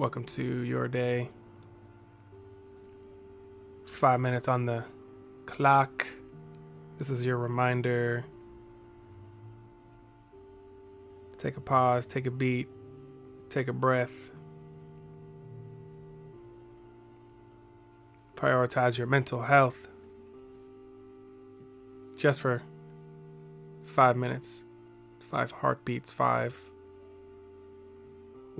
[0.00, 1.28] Welcome to your day.
[3.84, 4.82] Five minutes on the
[5.44, 6.06] clock.
[6.96, 8.24] This is your reminder.
[11.36, 12.68] Take a pause, take a beat,
[13.50, 14.32] take a breath.
[18.36, 19.86] Prioritize your mental health
[22.16, 22.62] just for
[23.84, 24.64] five minutes,
[25.30, 26.58] five heartbeats, five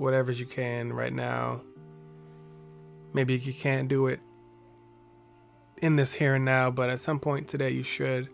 [0.01, 1.61] whatever you can right now.
[3.13, 4.19] Maybe you can't do it
[5.77, 8.27] in this here and now, but at some point today you should.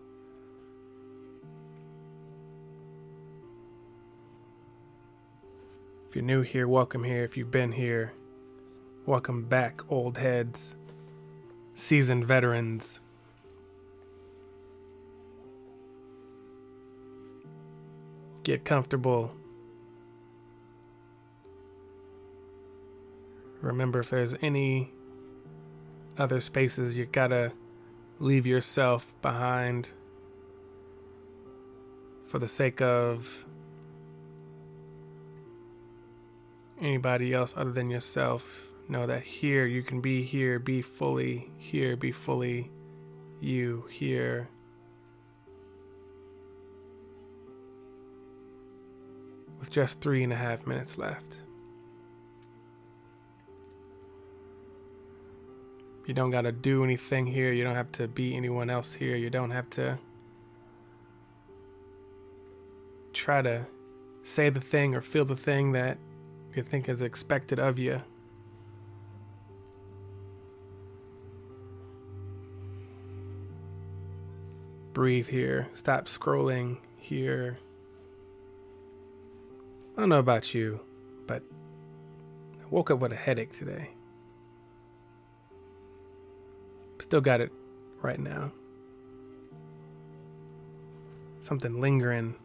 [6.07, 7.25] If you're new here, welcome here.
[7.25, 8.13] If you've been here,
[9.05, 10.77] welcome back, old heads,
[11.73, 13.01] seasoned veterans.
[18.43, 19.33] Get comfortable.
[23.61, 24.91] Remember, if there's any
[26.17, 27.51] other spaces, you gotta
[28.19, 29.91] leave yourself behind
[32.27, 33.45] for the sake of
[36.81, 38.71] anybody else other than yourself.
[38.89, 42.71] Know that here you can be here, be fully here, be fully
[43.41, 44.49] you here.
[49.59, 51.41] With just three and a half minutes left.
[56.07, 57.51] You don't got to do anything here.
[57.51, 59.17] You don't have to be anyone else here.
[59.17, 59.99] You don't have to
[63.11, 63.65] try to
[64.21, 65.97] say the thing or feel the thing that
[66.55, 68.01] you think is expected of you.
[74.93, 75.67] Breathe here.
[75.73, 77.59] Stop scrolling here.
[79.97, 80.79] I don't know about you,
[81.27, 81.43] but
[82.61, 83.89] I woke up with a headache today.
[86.99, 87.51] Still got it
[88.01, 88.51] right now.
[91.41, 92.35] Something lingering,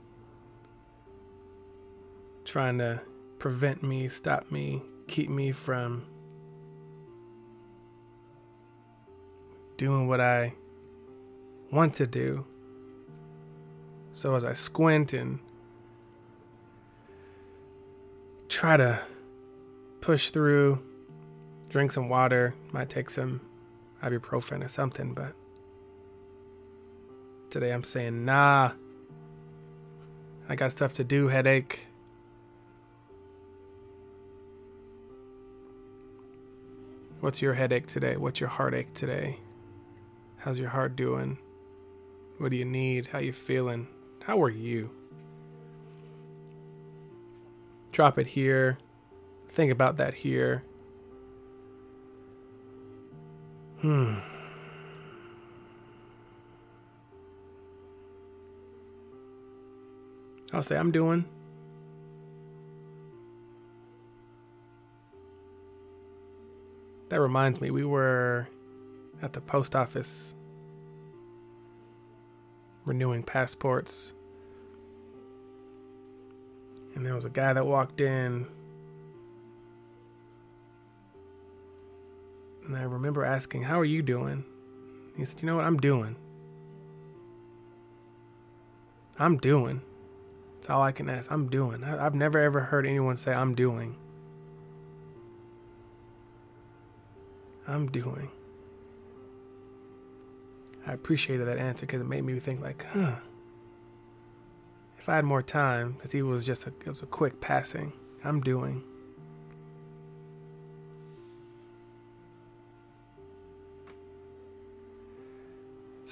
[2.45, 3.01] trying to
[3.39, 6.05] prevent me, stop me, keep me from
[9.77, 10.55] doing what I
[11.73, 12.45] want to do.
[14.13, 15.41] So as I squint and
[18.49, 19.01] try to
[20.01, 20.81] push through,
[21.69, 23.41] drink some water, might take some
[24.03, 25.35] ibuprofen or something, but
[27.51, 28.73] today I'm saying, nah,
[30.49, 31.87] I got stuff to do, headache.
[37.21, 38.17] What's your headache today?
[38.17, 39.39] What's your heartache today?
[40.39, 41.39] How's your heart doing?
[42.39, 43.07] What do you need?
[43.07, 43.87] How you feeling?
[44.25, 44.91] How are you?
[47.93, 48.79] Drop it here.
[49.51, 50.65] Think about that here.
[53.83, 54.15] Hmm.
[60.53, 61.25] I'll say I'm doing.
[67.09, 68.49] That reminds me, we were
[69.21, 70.35] at the post office
[72.87, 74.13] renewing passports.
[76.95, 78.47] And there was a guy that walked in
[82.73, 84.45] And I remember asking, How are you doing?
[85.15, 85.67] He said, You know what?
[85.67, 86.17] I'm doing.
[89.19, 89.83] I'm doing.
[90.55, 91.31] That's all I can ask.
[91.31, 91.85] I'm doing.
[91.85, 93.97] I've never ever heard anyone say, I'm doing.
[97.69, 98.31] I'm doing.
[100.87, 103.17] I appreciated that answer because it made me think, like, huh.
[104.99, 107.93] If I had more time, because he was just a, it was a quick passing.
[108.25, 108.83] I'm doing.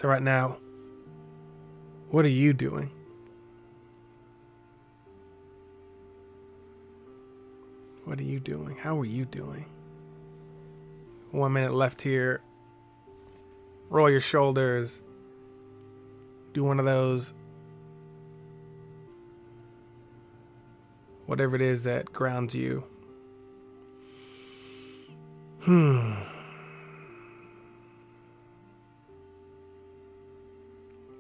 [0.00, 0.56] So, right now,
[2.08, 2.90] what are you doing?
[8.06, 8.76] What are you doing?
[8.76, 9.66] How are you doing?
[11.32, 12.40] One minute left here.
[13.90, 15.02] Roll your shoulders.
[16.54, 17.34] Do one of those.
[21.26, 22.84] Whatever it is that grounds you.
[25.60, 26.14] Hmm.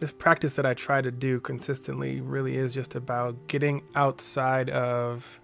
[0.00, 5.38] This practice that I try to do consistently really is just about getting outside of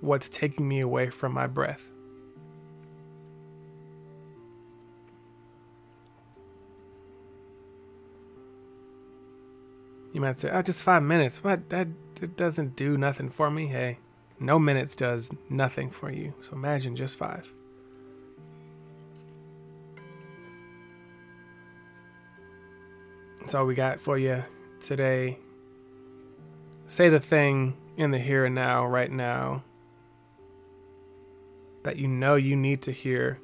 [0.00, 1.90] what's taking me away from my breath.
[10.12, 11.44] You might say, "Oh, just five minutes.
[11.44, 11.68] What?
[11.68, 13.98] That, that doesn't do nothing for me." Hey,
[14.38, 16.34] No minutes does nothing for you.
[16.40, 17.52] So imagine just five.
[23.46, 24.42] That's all we got for you
[24.80, 25.38] today.
[26.88, 29.62] Say the thing in the here and now, right now,
[31.84, 33.38] that you know you need to hear,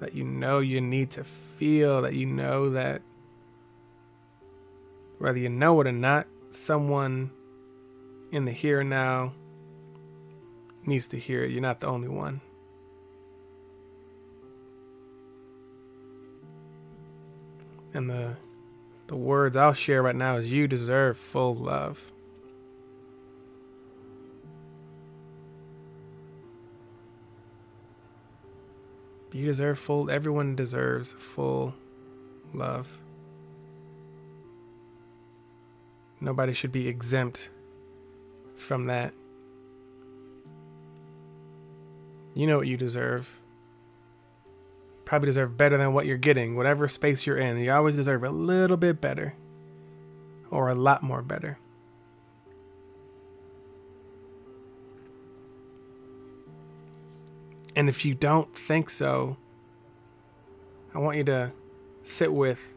[0.00, 3.00] that you know you need to feel, that you know that
[5.16, 7.30] whether you know it or not, someone
[8.30, 9.32] in the here and now
[10.84, 11.52] needs to hear it.
[11.52, 12.42] You're not the only one.
[17.94, 18.36] And the
[19.08, 22.12] the words I'll share right now is you deserve full love.
[29.32, 31.74] You deserve full everyone deserves full
[32.52, 32.98] love.
[36.20, 37.50] Nobody should be exempt
[38.56, 39.14] from that.
[42.34, 43.40] You know what you deserve.
[45.08, 47.56] Probably deserve better than what you're getting, whatever space you're in.
[47.56, 49.34] You always deserve a little bit better
[50.50, 51.58] or a lot more better.
[57.74, 59.38] And if you don't think so,
[60.94, 61.52] I want you to
[62.02, 62.74] sit with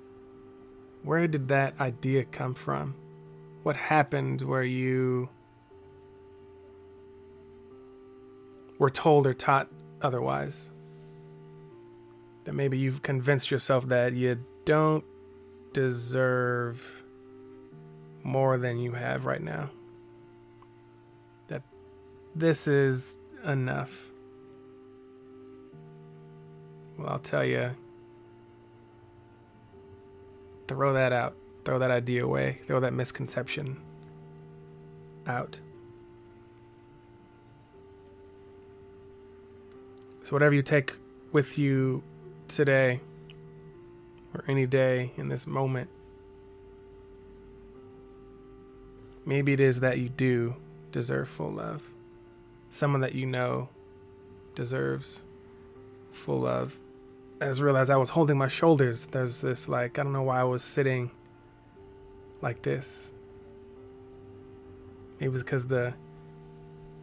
[1.04, 2.96] where did that idea come from?
[3.64, 5.28] What happened where you
[8.80, 9.68] were told or taught
[10.02, 10.70] otherwise.
[12.46, 15.04] That maybe you've convinced yourself that you don't
[15.74, 17.04] deserve
[18.24, 19.70] more than you have right now.
[21.48, 21.62] That
[22.36, 24.12] this is enough.
[26.98, 27.72] Well, I'll tell you,
[30.68, 31.36] throw that out.
[31.64, 32.60] Throw that idea away.
[32.66, 33.80] Throw that misconception
[35.28, 35.60] out.
[40.24, 40.94] So, whatever you take
[41.32, 42.04] with you
[42.56, 43.02] today
[44.34, 45.90] or any day in this moment,
[49.26, 50.56] maybe it is that you do
[50.92, 51.84] deserve full love.
[52.70, 53.70] Someone that you know
[54.56, 55.24] deserves
[56.12, 56.78] full love.
[57.42, 59.08] I just realized I was holding my shoulders.
[59.08, 61.12] There's this, like, I don't know why I was sitting
[62.42, 63.12] like this.
[65.20, 65.94] Maybe it was because the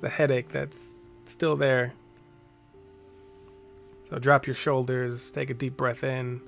[0.00, 0.94] the headache that's
[1.24, 1.92] still there
[4.08, 6.40] so drop your shoulders, take a deep breath in.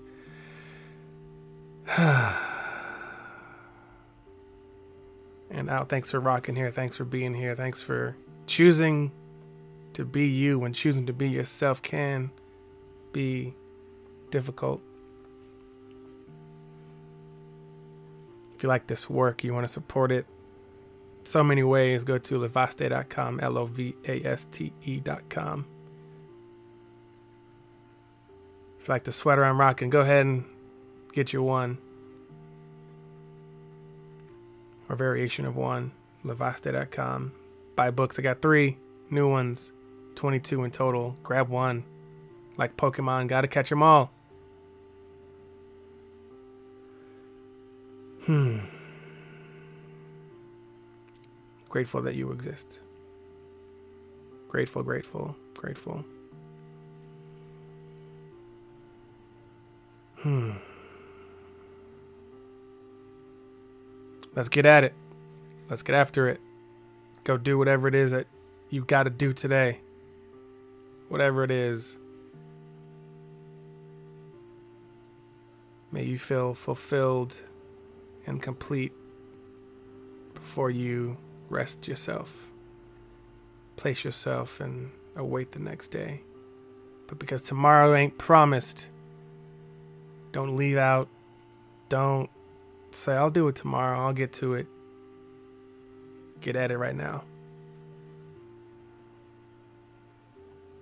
[5.51, 5.89] and out.
[5.89, 6.71] Thanks for rocking here.
[6.71, 7.55] Thanks for being here.
[7.55, 8.17] Thanks for
[8.47, 9.11] choosing
[9.95, 12.31] to be you when choosing to be yourself can
[13.13, 13.55] be
[14.31, 14.81] difficult.
[18.55, 20.27] If you like this work, you want to support it,
[21.25, 22.05] so many ways.
[22.05, 25.67] Go to lovaste.com, L O V A S T E.com.
[28.91, 30.45] like the sweater I'm rocking, go ahead and
[31.13, 31.79] get your one.
[34.89, 35.93] Or variation of one.
[36.25, 37.33] Lovaste.com.
[37.77, 38.19] Buy books.
[38.19, 38.77] I got three
[39.09, 39.73] new ones,
[40.17, 41.17] 22 in total.
[41.23, 41.85] Grab one.
[42.59, 44.11] Like Pokemon, gotta catch them all.
[48.27, 48.59] Hmm.
[51.69, 52.81] Grateful that you exist.
[54.49, 56.05] Grateful, grateful, grateful.
[60.23, 60.53] Hmm.
[64.35, 64.95] Let's get at it.
[65.69, 66.41] Let's get after it.
[67.25, 68.27] Go do whatever it is that
[68.69, 69.79] you got to do today.
[71.09, 71.97] Whatever it is.
[75.91, 77.41] May you feel fulfilled
[78.27, 78.93] and complete
[80.35, 81.17] before you
[81.49, 82.51] rest yourself.
[83.77, 86.21] Place yourself and await the next day.
[87.09, 88.90] But because tomorrow ain't promised,
[90.33, 91.09] don't leave out.
[91.89, 92.31] Don't
[92.93, 93.99] say, I'll do it tomorrow.
[93.99, 94.67] I'll get to it.
[96.41, 97.25] Get at it right now.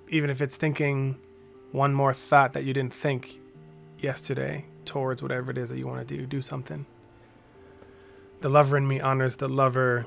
[0.08, 1.16] Even if it's thinking
[1.72, 3.40] one more thought that you didn't think
[3.98, 6.86] yesterday towards whatever it is that you want to do, do something.
[8.40, 10.06] The lover in me honors the lover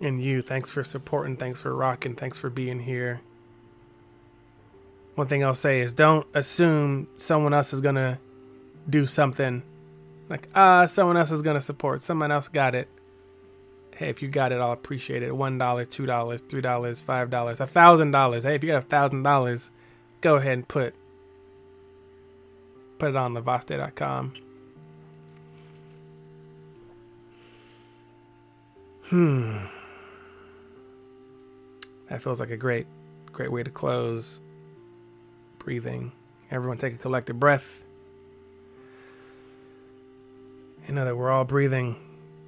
[0.00, 0.42] in you.
[0.42, 1.36] Thanks for supporting.
[1.36, 2.14] Thanks for rocking.
[2.14, 3.20] Thanks for being here.
[5.14, 8.18] One thing I'll say is don't assume someone else is going to
[8.88, 9.62] do something.
[10.28, 12.02] Like ah uh, someone else is gonna support.
[12.02, 12.88] Someone else got it.
[13.96, 15.34] Hey if you got it i'll appreciate it.
[15.34, 18.44] One dollar two dollars three dollars five dollars a thousand dollars.
[18.44, 19.70] Hey if you got a thousand dollars
[20.20, 20.94] go ahead and put
[22.98, 24.32] put it on lovaste.com
[29.04, 29.58] hmm.
[32.08, 32.86] That feels like a great,
[33.32, 34.40] great way to close.
[35.58, 36.12] Breathing.
[36.50, 37.82] Everyone take a collective breath.
[40.86, 41.96] You know that we're all breathing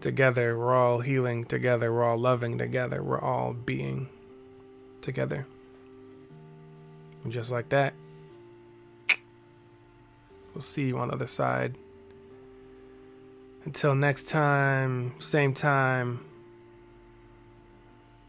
[0.00, 4.09] together, we're all healing together, we're all loving together, we're all being
[5.00, 5.47] together.
[7.25, 7.95] And just like that,
[10.54, 11.76] we'll see you on the other side.
[13.64, 16.25] Until next time, same time.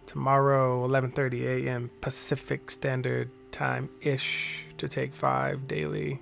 [0.08, 1.92] Tomorrow, 11:30 a.m.
[2.02, 6.20] Pacific Standard Time ish to take 5 daily.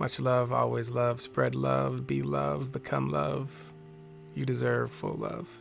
[0.00, 3.66] Much love, always love, spread love, be love, become love.
[4.34, 5.58] You deserve full love.